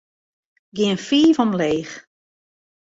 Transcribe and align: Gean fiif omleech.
Gean 0.75 0.99
fiif 1.07 1.37
omleech. 1.43 1.93